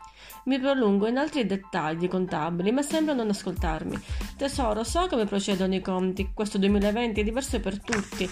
Mi 0.46 0.60
prolungo 0.60 1.08
in 1.08 1.18
altri 1.18 1.48
dettagli 1.48 2.08
contabili, 2.08 2.72
ma 2.72 2.84
sembra 2.84 3.16
non 3.16 3.30
ascoltarmi. 3.30 4.00
Tesoro, 4.38 4.84
so 4.84 5.08
come 5.08 5.26
procedono 5.26 5.74
i 5.74 5.82
conti. 5.82 6.30
Questo 6.32 6.60
2020 6.60 7.22
è 7.22 7.24
diverso 7.24 7.60
per 7.60 7.82
tutti. 7.82 8.30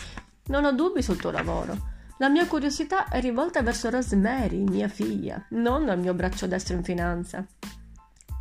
Non 0.49 0.65
ho 0.65 0.71
dubbi 0.71 1.01
sul 1.01 1.17
tuo 1.17 1.31
lavoro. 1.31 1.75
La 2.19 2.29
mia 2.29 2.45
curiosità 2.45 3.07
è 3.07 3.19
rivolta 3.21 3.63
verso 3.63 3.89
Rosemary, 3.89 4.61
mia 4.65 4.87
figlia, 4.87 5.43
non 5.51 5.89
al 5.89 5.97
mio 5.97 6.13
braccio 6.13 6.45
destro 6.45 6.75
in 6.75 6.83
finanza. 6.83 7.43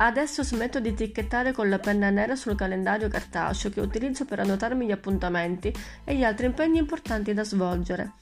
Adesso 0.01 0.43
smetto 0.43 0.79
di 0.79 0.89
etichettare 0.89 1.51
con 1.51 1.67
la 1.67 1.77
penna 1.77 2.09
nera 2.09 2.37
sul 2.37 2.55
calendario 2.55 3.09
cartaceo 3.09 3.69
che 3.69 3.81
utilizzo 3.81 4.23
per 4.23 4.39
annotarmi 4.39 4.85
gli 4.85 4.91
appuntamenti 4.91 5.73
e 6.05 6.15
gli 6.15 6.23
altri 6.23 6.45
impegni 6.45 6.77
importanti 6.77 7.33
da 7.33 7.43
svolgere. 7.43 8.13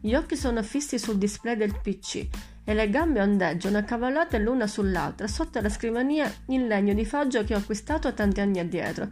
Gli 0.00 0.14
occhi 0.14 0.34
sono 0.34 0.62
fissi 0.62 0.98
sul 0.98 1.18
display 1.18 1.54
del 1.54 1.78
PC 1.78 2.26
e 2.64 2.72
le 2.72 2.88
gambe 2.88 3.20
ondeggiano 3.20 3.76
accavallate 3.76 4.38
l'una 4.38 4.66
sull'altra 4.66 5.26
sotto 5.26 5.60
la 5.60 5.68
scrivania 5.68 6.32
in 6.46 6.68
legno 6.68 6.94
di 6.94 7.04
faggio 7.04 7.44
che 7.44 7.54
ho 7.54 7.58
acquistato 7.58 8.14
tanti 8.14 8.40
anni 8.40 8.58
addietro. 8.58 9.06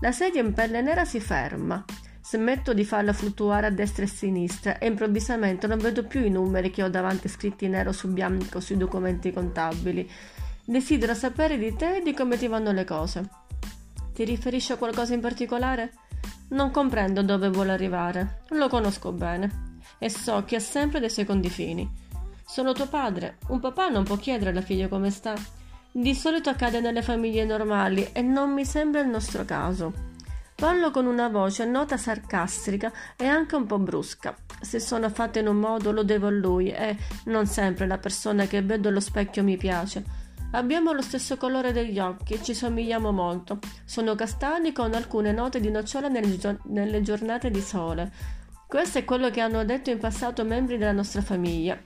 La 0.00 0.10
sedia 0.10 0.42
in 0.42 0.54
pelle 0.54 0.82
nera 0.82 1.04
si 1.04 1.20
ferma. 1.20 1.84
Smetto 2.20 2.74
di 2.74 2.84
farla 2.84 3.12
fluttuare 3.12 3.68
a 3.68 3.70
destra 3.70 4.02
e 4.02 4.06
a 4.06 4.10
sinistra 4.10 4.78
e 4.78 4.88
improvvisamente 4.88 5.68
non 5.68 5.78
vedo 5.78 6.04
più 6.04 6.24
i 6.24 6.28
numeri 6.28 6.70
che 6.70 6.82
ho 6.82 6.88
davanti 6.88 7.28
scritti 7.28 7.68
nero 7.68 7.92
su 7.92 8.08
bianco 8.08 8.58
sui 8.58 8.76
documenti 8.76 9.32
contabili. 9.32 10.10
Desidero 10.68 11.14
sapere 11.14 11.56
di 11.56 11.74
te 11.74 11.96
e 11.96 12.02
di 12.02 12.12
come 12.12 12.36
ti 12.36 12.46
vanno 12.46 12.72
le 12.72 12.84
cose. 12.84 13.26
Ti 14.12 14.22
riferisci 14.22 14.72
a 14.72 14.76
qualcosa 14.76 15.14
in 15.14 15.20
particolare? 15.20 15.94
Non 16.50 16.70
comprendo 16.70 17.22
dove 17.22 17.48
vuole 17.48 17.72
arrivare. 17.72 18.42
Lo 18.50 18.68
conosco 18.68 19.10
bene 19.12 19.78
e 19.98 20.10
so 20.10 20.44
che 20.44 20.56
ha 20.56 20.60
sempre 20.60 21.00
dei 21.00 21.08
secondi 21.08 21.48
fini. 21.48 21.90
Sono 22.44 22.74
tuo 22.74 22.86
padre. 22.86 23.38
Un 23.48 23.60
papà 23.60 23.88
non 23.88 24.04
può 24.04 24.16
chiedere 24.16 24.50
alla 24.50 24.60
figlia 24.60 24.88
come 24.88 25.08
sta. 25.08 25.34
Di 25.90 26.14
solito 26.14 26.50
accade 26.50 26.80
nelle 26.80 27.00
famiglie 27.00 27.46
normali 27.46 28.10
e 28.12 28.20
non 28.20 28.52
mi 28.52 28.66
sembra 28.66 29.00
il 29.00 29.08
nostro 29.08 29.46
caso. 29.46 29.94
Parlo 30.54 30.90
con 30.90 31.06
una 31.06 31.30
voce 31.30 31.64
nota 31.64 31.96
sarcastica 31.96 32.92
e 33.16 33.24
anche 33.24 33.56
un 33.56 33.64
po' 33.64 33.78
brusca. 33.78 34.36
Se 34.60 34.80
sono 34.80 35.08
fatta 35.08 35.38
in 35.38 35.48
un 35.48 35.56
modo 35.56 35.92
lo 35.92 36.02
devo 36.02 36.26
a 36.26 36.30
lui 36.30 36.70
e 36.70 36.94
non 37.24 37.46
sempre 37.46 37.86
la 37.86 37.96
persona 37.96 38.44
che 38.44 38.60
vedo 38.60 38.88
allo 38.88 39.00
specchio 39.00 39.42
mi 39.42 39.56
piace. 39.56 40.17
Abbiamo 40.52 40.92
lo 40.92 41.02
stesso 41.02 41.36
colore 41.36 41.72
degli 41.72 41.98
occhi 41.98 42.32
e 42.32 42.42
ci 42.42 42.54
somigliamo 42.54 43.12
molto. 43.12 43.58
Sono 43.84 44.14
castani 44.14 44.72
con 44.72 44.94
alcune 44.94 45.30
note 45.30 45.60
di 45.60 45.70
nocciola 45.70 46.08
nelle 46.08 47.02
giornate 47.02 47.50
di 47.50 47.60
sole. 47.60 48.10
Questo 48.66 48.98
è 48.98 49.04
quello 49.04 49.28
che 49.28 49.40
hanno 49.40 49.62
detto 49.64 49.90
in 49.90 49.98
passato 49.98 50.44
membri 50.44 50.78
della 50.78 50.92
nostra 50.92 51.20
famiglia. 51.20 51.78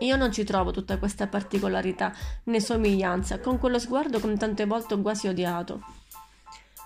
Io 0.00 0.16
non 0.16 0.30
ci 0.30 0.44
trovo 0.44 0.72
tutta 0.72 0.98
questa 0.98 1.26
particolarità 1.26 2.12
né 2.44 2.60
somiglianza 2.60 3.40
con 3.40 3.58
quello 3.58 3.78
sguardo 3.78 4.20
che 4.20 4.36
tante 4.36 4.66
volte 4.66 4.92
ho 4.92 5.00
quasi 5.00 5.28
odiato. 5.28 5.95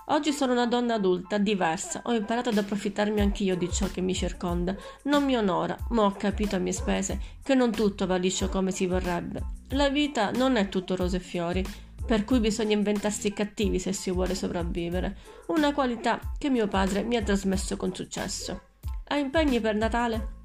Oggi 0.07 0.33
sono 0.33 0.51
una 0.51 0.65
donna 0.65 0.95
adulta, 0.95 1.37
diversa, 1.37 2.01
ho 2.03 2.13
imparato 2.13 2.49
ad 2.49 2.57
approfittarmi 2.57 3.21
anch'io 3.21 3.55
di 3.55 3.71
ciò 3.71 3.87
che 3.89 4.01
mi 4.01 4.13
circonda. 4.13 4.75
Non 5.03 5.23
mi 5.23 5.37
onora, 5.37 5.77
ma 5.89 6.03
ho 6.03 6.11
capito 6.11 6.55
a 6.55 6.59
mie 6.59 6.73
spese 6.73 7.19
che 7.43 7.55
non 7.55 7.71
tutto 7.71 8.07
va 8.07 8.17
liscio 8.17 8.49
come 8.49 8.71
si 8.71 8.87
vorrebbe. 8.87 9.41
La 9.69 9.89
vita 9.89 10.31
non 10.31 10.57
è 10.57 10.67
tutto 10.67 10.95
rose 10.95 11.17
e 11.17 11.21
fiori, 11.21 11.63
per 12.05 12.25
cui 12.25 12.39
bisogna 12.39 12.73
inventarsi 12.73 13.31
cattivi 13.31 13.79
se 13.79 13.93
si 13.93 14.11
vuole 14.11 14.35
sopravvivere, 14.35 15.17
una 15.47 15.73
qualità 15.73 16.19
che 16.37 16.49
mio 16.49 16.67
padre 16.67 17.03
mi 17.03 17.15
ha 17.15 17.23
trasmesso 17.23 17.77
con 17.77 17.93
successo. 17.95 18.61
Ha 19.07 19.17
impegni 19.17 19.61
per 19.61 19.75
Natale? 19.75 20.39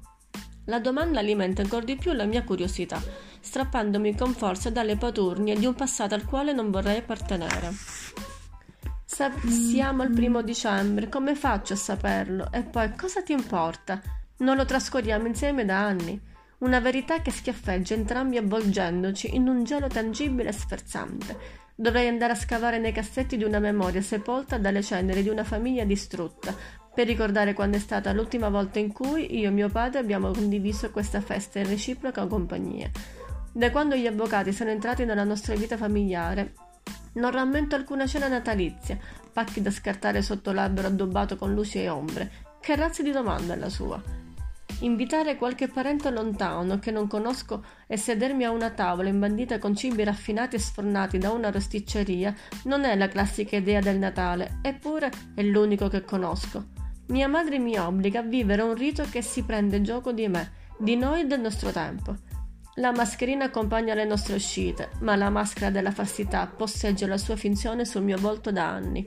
La 0.65 0.79
domanda 0.79 1.19
alimenta 1.19 1.61
ancora 1.61 1.83
di 1.83 1.95
più 1.95 2.13
la 2.13 2.25
mia 2.25 2.43
curiosità, 2.43 3.01
strappandomi 3.39 4.15
con 4.15 4.33
forza 4.33 4.69
dalle 4.69 4.97
paturnie 4.97 5.57
di 5.57 5.65
un 5.65 5.73
passato 5.73 6.13
al 6.13 6.25
quale 6.25 6.53
non 6.53 6.71
vorrei 6.71 6.97
appartenere. 6.97 7.71
Sa- 9.09 9.31
siamo 9.47 10.03
al 10.03 10.11
primo 10.11 10.41
dicembre, 10.41 11.07
come 11.07 11.33
faccio 11.33 11.71
a 11.71 11.77
saperlo? 11.77 12.51
E 12.51 12.63
poi 12.63 12.93
cosa 12.93 13.23
ti 13.23 13.31
importa? 13.31 14.01
Non 14.39 14.57
lo 14.57 14.65
trascorriamo 14.65 15.27
insieme 15.27 15.63
da 15.63 15.79
anni. 15.79 16.21
Una 16.57 16.81
verità 16.81 17.21
che 17.21 17.31
schiaffeggia 17.31 17.93
entrambi 17.93 18.35
avvolgendoci 18.35 19.33
in 19.33 19.47
un 19.47 19.63
gelo 19.63 19.87
tangibile 19.87 20.49
e 20.49 20.51
sferzante. 20.51 21.37
Dovrei 21.73 22.09
andare 22.09 22.33
a 22.33 22.35
scavare 22.35 22.79
nei 22.79 22.91
cassetti 22.91 23.37
di 23.37 23.45
una 23.45 23.59
memoria 23.59 24.01
sepolta 24.01 24.57
dalle 24.57 24.83
ceneri 24.83 25.23
di 25.23 25.29
una 25.29 25.45
famiglia 25.45 25.85
distrutta, 25.85 26.53
per 26.93 27.07
ricordare 27.07 27.53
quando 27.53 27.77
è 27.77 27.79
stata 27.79 28.11
l'ultima 28.11 28.49
volta 28.49 28.79
in 28.79 28.91
cui 28.91 29.39
io 29.39 29.47
e 29.47 29.51
mio 29.51 29.69
padre 29.69 29.99
abbiamo 29.99 30.31
condiviso 30.31 30.91
questa 30.91 31.21
festa 31.21 31.59
in 31.59 31.69
reciproca 31.69 32.27
compagnia. 32.27 32.91
Da 33.53 33.71
quando 33.71 33.95
gli 33.95 34.05
avvocati 34.05 34.51
sono 34.51 34.69
entrati 34.69 35.05
nella 35.05 35.23
nostra 35.23 35.55
vita 35.55 35.77
familiare, 35.77 36.53
non 37.13 37.31
rammento 37.31 37.75
alcuna 37.75 38.05
cena 38.05 38.27
natalizia, 38.27 38.97
pacchi 39.31 39.61
da 39.61 39.71
scartare 39.71 40.21
sotto 40.21 40.51
l'albero 40.51 40.87
addobbato 40.87 41.35
con 41.35 41.53
luci 41.53 41.79
e 41.79 41.89
ombre. 41.89 42.31
Che 42.59 42.75
razza 42.75 43.03
di 43.03 43.11
domanda 43.11 43.53
è 43.53 43.57
la 43.57 43.69
sua? 43.69 44.01
Invitare 44.81 45.37
qualche 45.37 45.67
parente 45.67 46.11
lontano 46.11 46.77
che 46.77 46.91
non 46.91 47.07
conosco 47.07 47.63
e 47.87 47.97
sedermi 47.97 48.43
a 48.43 48.51
una 48.51 48.69
tavola 48.69 49.09
imbandita 49.09 49.57
con 49.57 49.75
cibi 49.75 50.03
raffinati 50.03 50.55
e 50.55 50.59
sfornati 50.59 51.17
da 51.17 51.31
una 51.31 51.49
rosticceria 51.49 52.35
non 52.65 52.83
è 52.83 52.95
la 52.95 53.07
classica 53.07 53.55
idea 53.55 53.79
del 53.79 53.97
Natale, 53.97 54.59
eppure 54.61 55.09
è 55.33 55.41
l'unico 55.41 55.87
che 55.87 56.03
conosco. 56.03 56.67
Mia 57.07 57.27
madre 57.27 57.57
mi 57.57 57.77
obbliga 57.77 58.19
a 58.19 58.23
vivere 58.23 58.61
un 58.61 58.75
rito 58.75 59.03
che 59.09 59.23
si 59.23 59.43
prende 59.43 59.81
gioco 59.81 60.11
di 60.11 60.27
me, 60.27 60.51
di 60.77 60.95
noi 60.95 61.21
e 61.21 61.25
del 61.25 61.39
nostro 61.39 61.71
tempo. 61.71 62.15
La 62.79 62.91
mascherina 62.91 63.45
accompagna 63.45 63.95
le 63.95 64.05
nostre 64.05 64.35
uscite, 64.35 64.91
ma 64.99 65.15
la 65.15 65.31
maschera 65.31 65.71
della 65.71 65.89
falsità 65.89 66.45
posseggia 66.45 67.07
la 67.07 67.17
sua 67.17 67.35
finzione 67.35 67.85
sul 67.85 68.03
mio 68.03 68.19
volto 68.19 68.51
da 68.51 68.67
anni. 68.67 69.03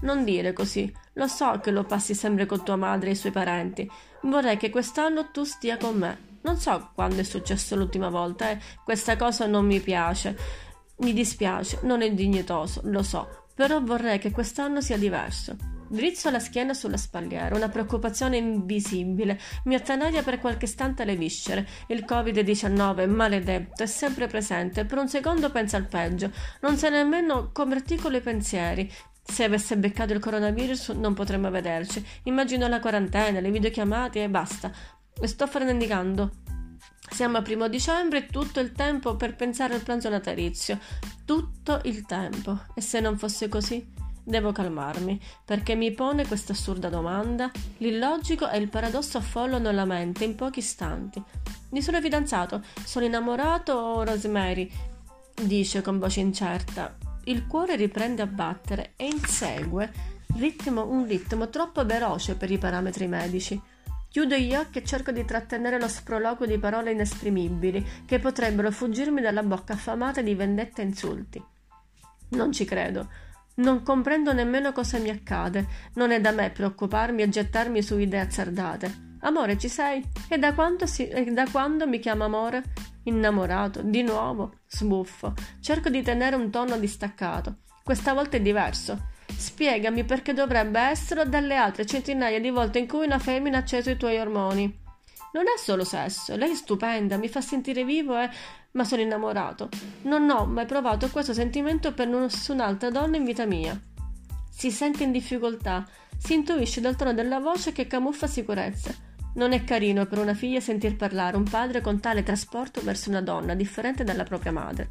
Non 0.00 0.24
dire 0.24 0.52
così, 0.52 0.92
lo 1.12 1.28
so 1.28 1.60
che 1.60 1.70
lo 1.70 1.84
passi 1.84 2.14
sempre 2.14 2.46
con 2.46 2.64
tua 2.64 2.74
madre 2.74 3.10
e 3.10 3.12
i 3.12 3.16
suoi 3.16 3.30
parenti. 3.30 3.88
Vorrei 4.22 4.56
che 4.56 4.70
quest'anno 4.70 5.30
tu 5.30 5.44
stia 5.44 5.76
con 5.76 5.98
me. 5.98 6.18
Non 6.40 6.56
so 6.56 6.90
quando 6.94 7.20
è 7.20 7.22
successo 7.22 7.76
l'ultima 7.76 8.08
volta, 8.08 8.50
eh. 8.50 8.58
Questa 8.84 9.16
cosa 9.16 9.46
non 9.46 9.64
mi 9.64 9.78
piace. 9.78 10.36
Mi 10.96 11.12
dispiace, 11.12 11.78
non 11.82 12.02
è 12.02 12.12
dignitoso, 12.12 12.80
lo 12.86 13.04
so, 13.04 13.44
però 13.54 13.80
vorrei 13.80 14.18
che 14.18 14.32
quest'anno 14.32 14.80
sia 14.80 14.98
diverso. 14.98 15.77
Drizzo 15.90 16.30
la 16.30 16.38
schiena 16.38 16.74
sulla 16.74 16.98
spalliera, 16.98 17.56
una 17.56 17.70
preoccupazione 17.70 18.36
invisibile 18.36 19.40
mi 19.64 19.74
attanaglia 19.74 20.22
per 20.22 20.38
qualche 20.38 20.66
istante 20.66 21.04
le 21.04 21.16
viscere. 21.16 21.66
Il 21.86 22.04
Covid-19, 22.06 23.08
maledetto, 23.08 23.82
è 23.82 23.86
sempre 23.86 24.26
presente. 24.26 24.84
Per 24.84 24.98
un 24.98 25.08
secondo 25.08 25.50
pensa 25.50 25.76
al 25.76 25.86
peggio. 25.86 26.30
Non 26.60 26.76
sa 26.76 26.90
nemmeno 26.90 27.50
come 27.52 27.74
articolo 27.74 28.16
i 28.16 28.20
pensieri. 28.20 28.90
Se 29.22 29.44
avesse 29.44 29.76
beccato 29.76 30.12
il 30.12 30.20
coronavirus 30.20 30.90
non 30.90 31.14
potremmo 31.14 31.50
vederci. 31.50 32.04
Immagino 32.24 32.68
la 32.68 32.80
quarantena, 32.80 33.40
le 33.40 33.50
videochiamate 33.50 34.22
e 34.22 34.28
basta. 34.28 34.70
Sto 35.22 35.46
frenendicando. 35.46 36.30
Siamo 37.10 37.38
a 37.38 37.42
primo 37.42 37.68
dicembre 37.68 38.18
e 38.18 38.26
tutto 38.26 38.60
il 38.60 38.72
tempo 38.72 39.16
per 39.16 39.34
pensare 39.34 39.74
al 39.74 39.82
pranzo 39.82 40.08
natalizio. 40.10 40.78
Tutto 41.24 41.80
il 41.84 42.04
tempo. 42.04 42.66
E 42.74 42.80
se 42.80 43.00
non 43.00 43.16
fosse 43.16 43.48
così? 43.48 44.07
Devo 44.28 44.52
calmarmi, 44.52 45.18
perché 45.42 45.74
mi 45.74 45.90
pone 45.90 46.26
questa 46.26 46.52
assurda 46.52 46.90
domanda. 46.90 47.50
L'illogico 47.78 48.46
e 48.50 48.58
il 48.58 48.68
paradosso 48.68 49.16
affollano 49.16 49.70
la 49.70 49.86
mente 49.86 50.24
in 50.24 50.34
pochi 50.34 50.58
istanti. 50.58 51.22
Mi 51.70 51.80
sono 51.80 51.98
fidanzato, 51.98 52.62
sono 52.84 53.06
innamorato 53.06 53.72
o 53.72 54.04
Rosemary? 54.04 54.70
dice 55.42 55.80
con 55.80 55.98
voce 55.98 56.20
incerta. 56.20 56.94
Il 57.24 57.46
cuore 57.46 57.76
riprende 57.76 58.20
a 58.20 58.26
battere 58.26 58.92
e 58.96 59.06
insegue 59.06 59.90
ritmo, 60.36 60.86
un 60.86 61.06
ritmo 61.06 61.48
troppo 61.48 61.86
veloce 61.86 62.36
per 62.36 62.50
i 62.50 62.58
parametri 62.58 63.06
medici. 63.06 63.58
Chiudo 64.10 64.36
gli 64.36 64.54
occhi 64.54 64.76
e 64.76 64.84
cerco 64.84 65.10
di 65.10 65.24
trattenere 65.24 65.80
lo 65.80 65.88
sproloquio 65.88 66.46
di 66.46 66.58
parole 66.58 66.90
inesprimibili 66.90 67.82
che 68.04 68.18
potrebbero 68.18 68.70
fuggirmi 68.72 69.22
dalla 69.22 69.42
bocca 69.42 69.72
affamata 69.72 70.20
di 70.20 70.34
vendette 70.34 70.82
e 70.82 70.84
insulti. 70.84 71.42
Non 72.30 72.52
ci 72.52 72.66
credo. 72.66 73.08
Non 73.58 73.82
comprendo 73.82 74.32
nemmeno 74.32 74.72
cosa 74.72 74.98
mi 74.98 75.10
accade. 75.10 75.66
Non 75.94 76.10
è 76.10 76.20
da 76.20 76.30
me 76.30 76.50
preoccuparmi 76.50 77.22
e 77.22 77.28
gettarmi 77.28 77.82
su 77.82 77.98
idee 77.98 78.20
azzardate. 78.20 79.06
Amore, 79.20 79.58
ci 79.58 79.68
sei? 79.68 80.04
E 80.28 80.38
da, 80.38 80.54
si... 80.84 81.08
e 81.08 81.24
da 81.32 81.46
quando 81.50 81.86
mi 81.86 81.98
chiama 81.98 82.26
amore? 82.26 82.62
Innamorato, 83.04 83.82
di 83.82 84.02
nuovo? 84.02 84.60
Sbuffo. 84.66 85.34
Cerco 85.60 85.88
di 85.88 86.02
tenere 86.02 86.36
un 86.36 86.50
tono 86.50 86.78
distaccato. 86.78 87.56
Questa 87.82 88.12
volta 88.12 88.36
è 88.36 88.40
diverso. 88.40 89.08
Spiegami 89.26 90.04
perché 90.04 90.32
dovrebbe 90.34 90.78
essere 90.78 91.28
dalle 91.28 91.56
altre 91.56 91.84
centinaia 91.84 92.40
di 92.40 92.50
volte 92.50 92.78
in 92.78 92.86
cui 92.86 93.06
una 93.06 93.18
femmina 93.18 93.56
ha 93.56 93.60
acceso 93.60 93.90
i 93.90 93.96
tuoi 93.96 94.18
ormoni. 94.18 94.86
Non 95.32 95.44
è 95.44 95.58
solo 95.58 95.84
sesso, 95.84 96.36
lei 96.36 96.52
è 96.52 96.54
stupenda, 96.54 97.16
mi 97.16 97.28
fa 97.28 97.40
sentire 97.40 97.84
vivo 97.84 98.18
e 98.18 98.30
ma 98.72 98.84
sono 98.84 99.02
innamorato. 99.02 99.68
Non 100.02 100.28
ho 100.30 100.46
mai 100.46 100.66
provato 100.66 101.08
questo 101.10 101.32
sentimento 101.32 101.92
per 101.92 102.06
nessun'altra 102.08 102.90
donna 102.90 103.16
in 103.16 103.24
vita 103.24 103.44
mia. 103.44 103.78
Si 104.50 104.70
sente 104.70 105.04
in 105.04 105.12
difficoltà, 105.12 105.86
si 106.16 106.34
intuisce 106.34 106.80
dal 106.80 106.96
tono 106.96 107.12
della 107.12 107.38
voce 107.40 107.72
che 107.72 107.86
camuffa 107.86 108.26
sicurezza. 108.26 108.92
Non 109.34 109.52
è 109.52 109.62
carino 109.64 110.06
per 110.06 110.18
una 110.18 110.34
figlia 110.34 110.60
sentir 110.60 110.96
parlare 110.96 111.36
un 111.36 111.44
padre 111.44 111.80
con 111.80 112.00
tale 112.00 112.22
trasporto 112.22 112.80
verso 112.82 113.08
una 113.08 113.20
donna 113.20 113.54
differente 113.54 114.04
dalla 114.04 114.24
propria 114.24 114.52
madre. 114.52 114.88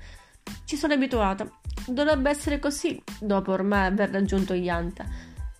Ci 0.66 0.78
sono 0.78 0.94
abituata. 0.94 1.50
Dovrebbe 1.86 2.30
essere 2.30 2.60
così, 2.60 3.02
dopo 3.20 3.52
ormai 3.52 3.88
aver 3.88 4.10
raggiunto 4.10 4.54
Yanta. 4.54 5.06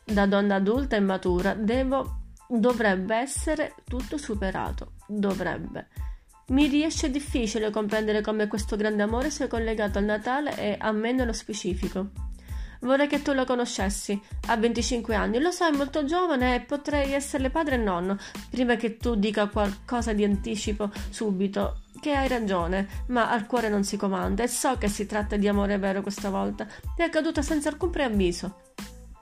Da 0.04 0.26
donna 0.26 0.56
adulta 0.56 0.96
e 0.96 1.02
matura 1.02 1.54
devo. 1.54 2.27
Dovrebbe 2.48 3.16
essere 3.16 3.76
tutto 3.84 4.18
superato. 4.18 4.94
Dovrebbe. 5.08 5.88
Mi 6.48 6.68
riesce 6.68 7.12
difficile 7.12 7.72
comprendere 7.72 8.22
come 8.22 8.48
questo 8.48 8.76
grande 8.78 9.04
amore 9.04 9.30
sia 9.30 9.48
collegato 9.48 9.98
al 9.98 10.06
Natale 10.06 10.58
e 10.58 10.76
a 10.80 10.92
me 10.92 11.12
nello 11.12 11.34
specifico. 11.34 12.12
Vorrei 12.82 13.08
che 13.08 13.22
tu 13.22 13.34
lo 13.34 13.44
conoscessi. 13.44 14.20
Ha 14.48 14.56
25 14.56 15.16
anni, 15.16 15.40
lo 15.40 15.52
so, 15.52 15.66
è 15.66 15.72
molto 15.72 16.06
giovane 16.06 16.56
e 16.56 16.62
potrei 16.62 17.12
esserle 17.14 17.50
padre 17.50 17.76
e 17.76 17.80
nonno. 17.80 18.18
Prima 18.50 18.76
che 18.76 18.98
tu 18.98 19.16
dica 19.16 19.48
qualcosa 19.48 20.14
di 20.14 20.24
anticipo 20.24 20.90
subito, 21.10 21.82
che 22.00 22.14
hai 22.14 22.28
ragione, 22.28 22.88
ma 23.08 23.30
al 23.30 23.46
cuore 23.46 23.70
non 23.70 23.84
si 23.84 23.98
comanda 23.98 24.44
e 24.44 24.48
so 24.48 24.78
che 24.78 24.88
si 24.88 25.06
tratta 25.06 25.36
di 25.36 25.48
amore 25.48 25.78
vero 25.78 26.02
questa 26.02 26.30
volta. 26.30 26.68
È 26.96 27.02
accaduto 27.02 27.42
senza 27.42 27.70
alcun 27.70 27.90
preavviso. 27.90 28.62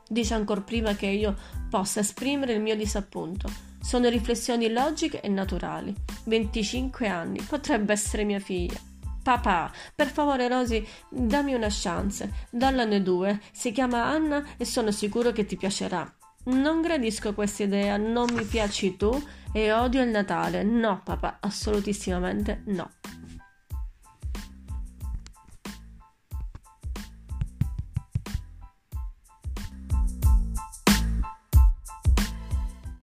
Dice 0.08 0.34
ancora 0.34 0.62
prima 0.62 0.96
che 0.96 1.08
io 1.08 1.36
possa 1.70 2.00
esprimere 2.00 2.54
il 2.54 2.62
mio 2.62 2.76
disappunto. 2.76 3.50
Sono 3.82 4.10
riflessioni 4.10 4.72
logiche 4.72 5.22
e 5.22 5.30
naturali. 5.30 5.94
25 6.26 7.08
anni, 7.08 7.42
potrebbe 7.42 7.94
essere 7.94 8.24
mia 8.24 8.40
figlia. 8.40 8.80
Papà, 9.22 9.72
per 9.96 10.08
favore 10.12 10.48
Rosy, 10.48 10.86
dammi 11.10 11.54
una 11.54 11.70
chance. 11.70 12.32
Dallane 12.52 13.02
due, 13.02 13.42
si 13.52 13.72
chiama 13.72 14.06
Anna 14.06 14.44
e 14.58 14.66
sono 14.66 14.92
sicuro 14.92 15.32
che 15.32 15.46
ti 15.46 15.56
piacerà. 15.56 16.12
Non 16.46 16.82
gradisco 16.82 17.34
questa 17.34 17.64
idea, 17.64 17.98
non 17.98 18.30
mi 18.32 18.44
piaci 18.44 18.96
tu 18.98 19.12
e 19.52 19.72
odio 19.72 20.04
il 20.04 20.10
Natale. 20.10 20.62
No, 20.62 21.02
papà, 21.04 21.38
assolutissimamente 21.42 22.62
no. 22.66 22.92